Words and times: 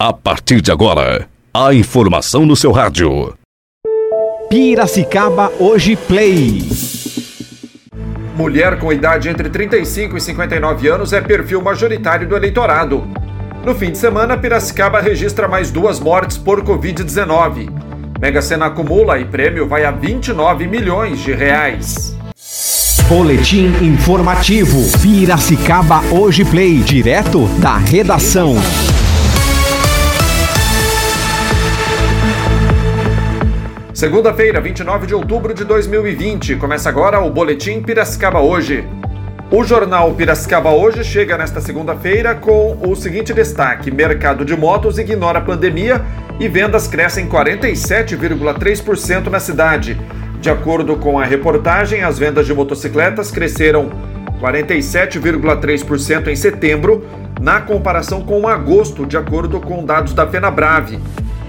A 0.00 0.12
partir 0.12 0.60
de 0.60 0.70
agora, 0.70 1.28
a 1.52 1.74
informação 1.74 2.46
no 2.46 2.54
seu 2.54 2.70
rádio. 2.70 3.34
Piracicaba 4.48 5.50
Hoje 5.58 5.96
Play. 5.96 6.62
Mulher 8.36 8.78
com 8.78 8.92
idade 8.92 9.28
entre 9.28 9.50
35 9.50 10.16
e 10.16 10.20
59 10.20 10.88
anos 10.88 11.12
é 11.12 11.20
perfil 11.20 11.60
majoritário 11.60 12.28
do 12.28 12.36
eleitorado. 12.36 13.08
No 13.66 13.74
fim 13.74 13.90
de 13.90 13.98
semana, 13.98 14.38
Piracicaba 14.38 15.00
registra 15.00 15.48
mais 15.48 15.72
duas 15.72 15.98
mortes 15.98 16.38
por 16.38 16.62
Covid-19. 16.62 17.68
Mega 18.20 18.40
Sena 18.40 18.66
acumula 18.66 19.18
e 19.18 19.24
prêmio 19.24 19.66
vai 19.66 19.84
a 19.84 19.90
29 19.90 20.68
milhões 20.68 21.18
de 21.18 21.32
reais. 21.32 22.16
Boletim 23.08 23.66
informativo. 23.82 24.78
Piracicaba 25.02 26.02
Hoje 26.12 26.44
Play. 26.44 26.78
Direto 26.82 27.48
da 27.60 27.76
redação. 27.76 28.54
Segunda-feira, 33.98 34.60
29 34.60 35.08
de 35.08 35.14
outubro 35.16 35.52
de 35.52 35.64
2020. 35.64 36.54
Começa 36.54 36.88
agora 36.88 37.18
o 37.18 37.28
Boletim 37.32 37.82
Piracicaba 37.82 38.38
Hoje. 38.38 38.86
O 39.50 39.64
jornal 39.64 40.14
Piracicaba 40.14 40.70
Hoje 40.70 41.02
chega 41.02 41.36
nesta 41.36 41.60
segunda-feira 41.60 42.36
com 42.36 42.78
o 42.80 42.94
seguinte 42.94 43.34
destaque: 43.34 43.90
Mercado 43.90 44.44
de 44.44 44.56
motos 44.56 45.00
ignora 45.00 45.40
a 45.40 45.42
pandemia 45.42 46.00
e 46.38 46.46
vendas 46.46 46.86
crescem 46.86 47.28
47,3% 47.28 49.26
na 49.26 49.40
cidade. 49.40 50.00
De 50.40 50.48
acordo 50.48 50.94
com 50.94 51.18
a 51.18 51.24
reportagem, 51.24 52.04
as 52.04 52.20
vendas 52.20 52.46
de 52.46 52.54
motocicletas 52.54 53.32
cresceram 53.32 53.90
47,3% 54.40 56.28
em 56.28 56.36
setembro, 56.36 57.04
na 57.40 57.60
comparação 57.60 58.22
com 58.22 58.46
agosto, 58.46 59.04
de 59.04 59.16
acordo 59.16 59.60
com 59.60 59.84
dados 59.84 60.14
da 60.14 60.24
FenaBrave 60.24 61.00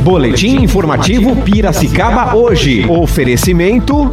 Boletim 0.00 0.62
informativo 0.62 1.36
Piracicaba 1.42 2.34
hoje. 2.34 2.86
Oferecimento. 2.88 4.10